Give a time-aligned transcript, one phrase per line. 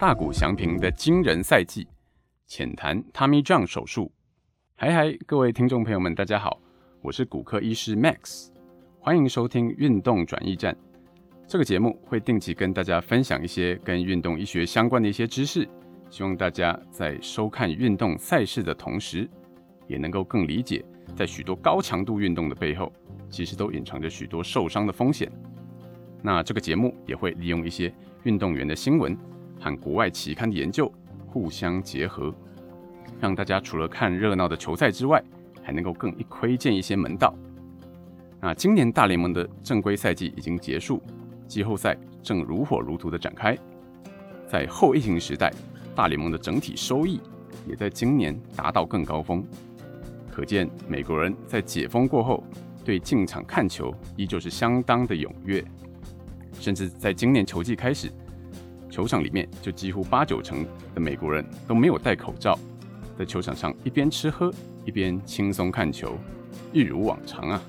[0.00, 1.86] 大谷翔平的惊人赛季，
[2.46, 4.10] 浅谈 Tommy John 手术。
[4.74, 6.58] 嗨嗨，各位听众朋友们，大家好，
[7.02, 8.48] 我是骨科医师 Max，
[8.98, 10.74] 欢迎收听运动转移站。
[11.46, 15.68] 这个节目会定期跟大家分享一些跟运动医学相关的一些知识，
[16.08, 19.28] 希望大家在收看运动赛事的同时，
[19.86, 20.82] 也能够更理解，
[21.14, 22.90] 在许多高强度运动的背后，
[23.28, 25.30] 其实都隐藏着许多受伤的风险。
[26.22, 27.92] 那这个节目也会利用一些
[28.22, 29.14] 运动员的新闻
[29.60, 30.90] 和国外期刊的研究
[31.26, 32.34] 互相结合，
[33.20, 35.22] 让大家除了看热闹的球赛之外，
[35.62, 37.34] 还能够更一窥见一些门道。
[38.40, 41.02] 那今年大联盟的正规赛季已经结束，
[41.46, 43.56] 季后赛正如火如荼的展开。
[44.48, 45.52] 在后疫情时代，
[45.94, 47.20] 大联盟的整体收益
[47.68, 49.44] 也在今年达到更高峰。
[50.30, 52.42] 可见美国人在解封过后，
[52.82, 55.62] 对进场看球依旧是相当的踊跃。
[56.54, 58.10] 甚至在今年球季开始，
[58.90, 62.58] 球场里面就几乎八九成的美国人都没有戴口罩，
[63.18, 64.52] 在球场上一边吃喝
[64.84, 66.18] 一边轻松看球，
[66.72, 67.62] 一如往常啊。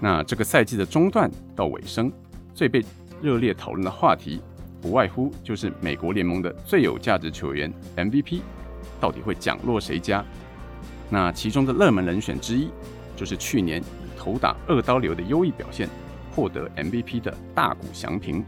[0.00, 2.12] 那这个赛季的中段到尾声，
[2.54, 2.84] 最被
[3.22, 4.40] 热烈讨论的话题，
[4.80, 8.40] 不外乎就是美国联盟的最有价值球员 MVP
[9.00, 10.24] 到底会奖落谁家？
[11.08, 12.68] 那其中的热门人选之一，
[13.16, 15.88] 就是去年以投打二刀流的优异表现。
[16.32, 18.44] 获得 MVP 的大谷翔平，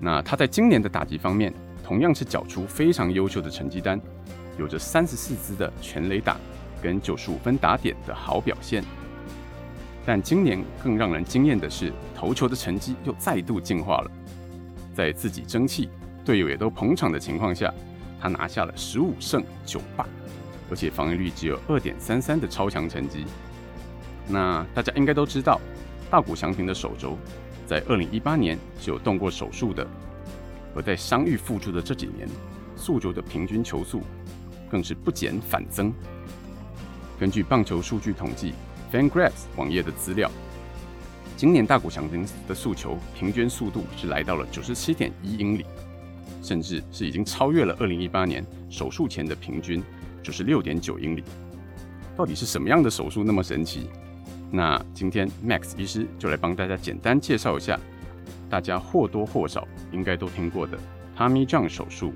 [0.00, 4.00] 那他在今年的打击方面同样是缴出非常优秀的成绩单，
[4.58, 6.36] 有着三十四支的全垒打
[6.82, 8.84] 跟九十五分打点的好表现。
[10.04, 14.10] 但今年更让人惊艳的是，投球的成绩又再度进化了，
[14.94, 15.88] 在自己争气、
[16.24, 17.72] 队友也都捧场的情况下，
[18.20, 20.04] 他拿下了十五胜九败，
[20.70, 23.24] 而且防御率只有二点三三的超强成绩。
[24.28, 25.60] 那大家应该都知道。
[26.10, 27.18] 大谷翔平的手肘
[27.66, 29.86] 在二零一八年是有动过手术的，
[30.74, 32.28] 而在伤愈复出的这几年，
[32.76, 34.02] 速球的平均球速
[34.70, 35.92] 更是不减反增。
[37.18, 38.52] 根据棒球数据统计
[38.92, 40.30] ，FanGraphs 网页的资料，
[41.36, 45.64] 今年大谷翔平的速球平均速度是来到了九十七点一英里，
[46.42, 49.82] 甚至是已经超越了二零一八年手术前的平均
[50.22, 51.22] 九十六点九英里。
[52.16, 53.88] 到底是什么样的手术那么神奇？
[54.56, 57.76] 那今天 Max 医师就来帮大家简单介绍一下，
[58.48, 60.78] 大家或多或少应该都听过的
[61.16, 62.14] Tommy John 手术。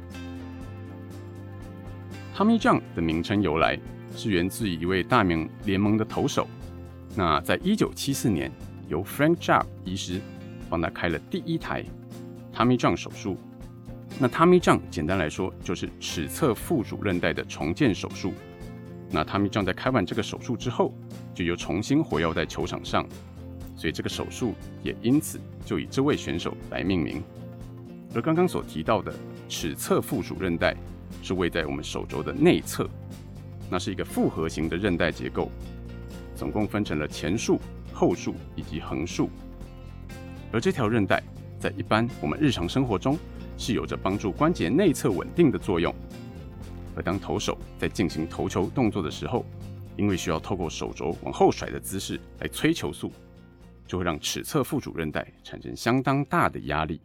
[2.36, 3.76] Tommy John 的名称由来
[4.14, 6.46] 是源自于一位大名联盟的投手。
[7.16, 8.52] 那在一九七四年，
[8.86, 10.20] 由 Frank Jobe 医师
[10.70, 11.84] 帮他开了第一台
[12.54, 13.36] Tommy John 手术。
[14.16, 18.32] 那 Tommy John 简单来说就是尺侧副主韧带的重建手术。
[19.10, 20.94] 那他们将在开完这个手术之后，
[21.34, 23.06] 就又重新活跃在球场上，
[23.76, 27.22] 所以这个手术也因此就以这位选手来命名。
[28.14, 29.14] 而刚刚所提到的
[29.48, 30.74] 尺侧附属韧带
[31.22, 32.88] 是位在我们手肘的内侧，
[33.70, 35.50] 那是一个复合型的韧带结构，
[36.34, 37.60] 总共分成了前束、
[37.92, 39.30] 后束以及横束。
[40.52, 41.22] 而这条韧带
[41.58, 43.18] 在一般我们日常生活中
[43.56, 45.94] 是有着帮助关节内侧稳定的作用。
[46.98, 49.46] 而当投手在进行投球动作的时候，
[49.96, 53.12] 因为需要透过手肘往后甩的姿势来催球速，
[53.86, 57.00] 就会让尺侧副主韧带产生相当大的压力。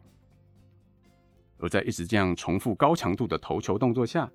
[1.60, 4.28] 而在一直这样重复高强度的投球动作下，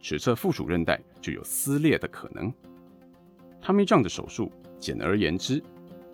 [0.00, 2.50] 尺侧副主韧带就有撕裂的可能。
[3.62, 5.62] Tommy John 的手术，简而言之，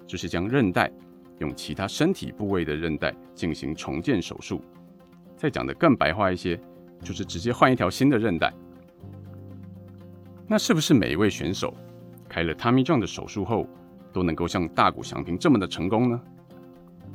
[0.04, 0.90] 就是将韧带
[1.38, 4.60] 用其他身体部位的韧带进行重建手术。
[5.36, 6.60] 再讲得更白话一些，
[7.04, 8.52] 就是直接换一条新的韧带。
[10.52, 11.72] 那是不是每一位选手
[12.28, 13.68] 开了 Tommy John 的手术后，
[14.12, 16.20] 都能够像大谷翔平这么的成功呢？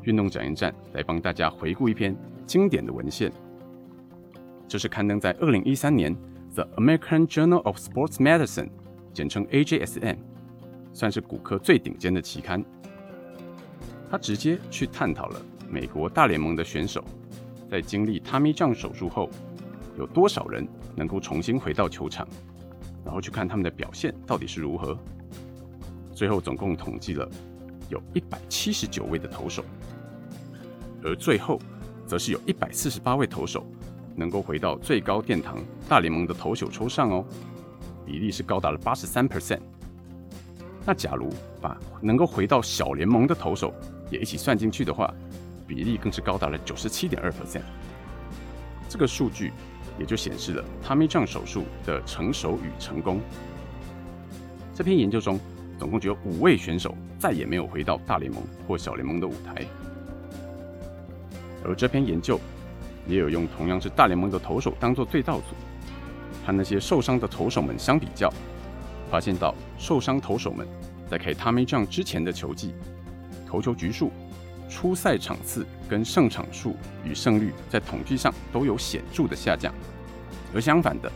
[0.04, 2.16] 运动转驿站来帮大家回顾一篇
[2.46, 3.30] 经典的文献，
[4.70, 6.16] 这是刊登在二零一三年
[6.54, 8.70] The American Journal of Sports Medicine，
[9.12, 10.16] 简称 AJSM，
[10.94, 12.64] 算是骨科最顶尖的期刊。
[14.10, 17.04] 他直接去探讨了美国大联盟的选手
[17.70, 19.30] 在经历 Tommy John 手术后，
[19.98, 20.66] 有多少人
[20.96, 22.26] 能够重新回到球场。
[23.06, 24.98] 然后去看他们的表现到底是如何。
[26.12, 27.30] 最后总共统计了
[27.88, 29.64] 有一百七十九位的投手，
[31.04, 31.60] 而最后
[32.08, 33.66] 则是有一百四十八位投手
[34.16, 37.26] 能够回到最高殿堂大联盟的投手抽上哦，
[38.06, 39.60] 比例是高达了八十三 percent。
[40.86, 41.30] 那假如
[41.62, 43.74] 把能够回到小联盟的投手
[44.10, 45.14] 也一起算进去的话，
[45.68, 47.62] 比例更是高达了九十七点二 percent。
[48.90, 49.54] 这个数据。
[49.98, 53.22] 也就显示了 Tommy John 手术的成熟与成功。
[54.74, 55.40] 这篇研究中，
[55.80, 59.66] 总共只有五位选手再也没有回到大联盟或小联盟的舞台。
[61.64, 62.40] 而这篇研究
[63.08, 65.56] 也有用同样是大联盟的投手当做对照组，
[66.46, 68.32] 和那些受伤的投手们相比较，
[69.10, 70.68] 发现到受伤投手们
[71.10, 72.74] 在开 Tommy John 之前的球技，
[73.48, 74.12] 投球局数、
[74.70, 79.74] 出赛场次跟胜场数与胜率在统计上都有显著的下降，
[80.54, 81.12] 而相反的，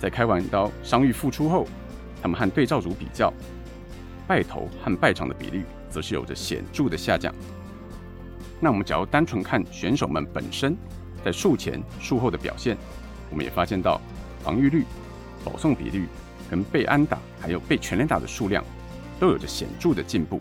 [0.00, 1.66] 在开完刀伤愈复出后，
[2.20, 3.32] 他们和对照组比较，
[4.26, 7.34] 败投和败场的比率则是有着显著的下降。
[8.60, 10.76] 那我们只要单纯看选手们本身
[11.24, 12.76] 在术前、术后的表现，
[13.30, 14.00] 我们也发现到
[14.42, 14.84] 防御率、
[15.44, 16.06] 保送比率
[16.50, 18.64] 跟被安打还有被全垒打的数量
[19.20, 20.40] 都有着显著的进步。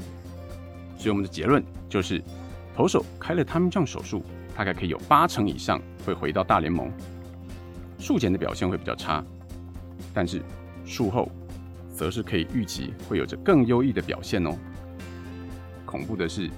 [1.03, 2.23] 所以我们的结论就是，
[2.73, 4.23] 投手开了汤米酱手术，
[4.55, 6.89] 大概可以有八成以上会回到大联盟。
[7.99, 9.21] 术前的表现会比较差，
[10.13, 10.41] 但是
[10.85, 11.29] 术后
[11.93, 14.55] 则是可以预期会有着更优异的表现哦。
[15.85, 16.49] 恐怖的是，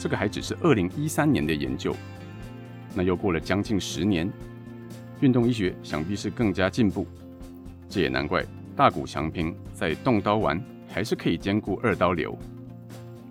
[0.00, 1.94] 这个还只是二零一三年的研究，
[2.96, 4.28] 那又过了将近十年，
[5.20, 7.06] 运动医学想必是更加进步。
[7.88, 8.44] 这也难怪
[8.74, 12.36] 大谷翔平在动刀丸还是可以兼顾二刀流，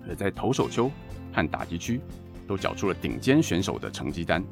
[0.08, 0.90] 而在投手丘
[1.32, 2.00] 和打击区
[2.48, 4.44] 都缴出了顶尖选手的成绩单。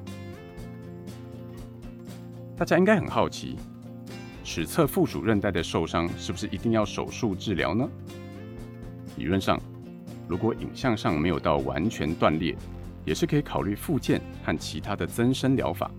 [2.57, 3.57] 大家应该很好奇，
[4.43, 7.89] 尺侧附属韧带的受伤是不是一定要手术治疗呢？
[9.17, 9.59] 理论上，
[10.27, 12.55] 如果影像上没有到完全断裂，
[13.03, 15.89] 也是可以考虑复健和其他的增生疗法，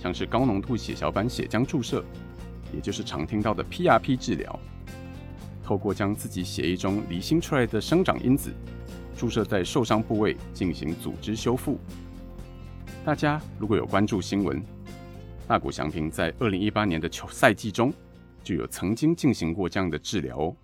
[0.00, 2.04] 像是高浓度血小板血浆注射，
[2.72, 4.58] 也就是常听到的 PRP 治疗，
[5.72, 8.52] 透过将自己血液中离心出来的生长因子
[9.16, 11.78] 注射在受伤部位进行组织修复。
[13.06, 14.62] 大家如果有关注新闻，
[15.48, 17.90] 大谷翔平在二零一八年的球赛季中
[18.44, 20.56] 就有曾经进行过这样的治疗哦。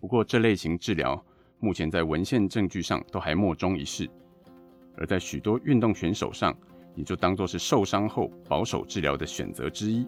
[0.00, 1.24] 不过这类型治疗
[1.60, 4.10] 目前在文献证据上都还莫衷一是，
[4.96, 6.52] 而在许多运动选手上
[6.96, 10.04] 也就当作是受伤后保守治疗的选择之一。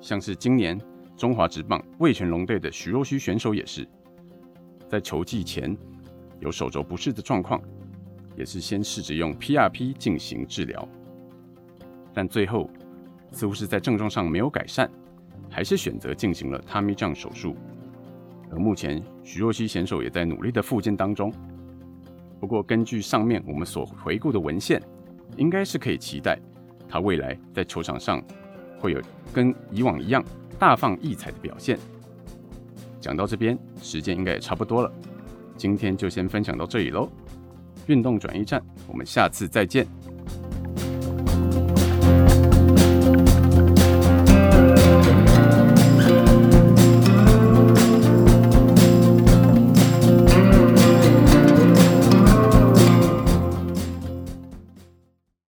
[0.00, 0.80] 像是今年
[1.20, 3.86] 中华职棒魏全龙队的徐若虚选手也是，
[4.88, 5.76] 在球季前
[6.38, 7.60] 有手肘不适的状况，
[8.38, 10.88] 也是先试着用 PRP 进行治疗。
[12.14, 12.70] 但最后
[13.32, 14.90] 似乎是在症状上没有改善，
[15.50, 17.54] 还是选择进行了 Tommy John 手术。
[18.50, 21.30] 而目前徐若曦选手也在努力的复健当中。
[22.40, 24.82] 不过根据上面我们所回顾的文献，
[25.36, 26.38] 应该是可以期待
[26.88, 28.24] 他未来在球场上
[28.78, 29.02] 会有
[29.34, 30.24] 跟以往一样
[30.60, 31.78] 大放异彩的表现。
[33.00, 34.92] 讲到这边，时间应该也差不多了，
[35.56, 37.08] 今天就先分享到这里喽。
[37.86, 39.86] 运动转移站，我们下次再见。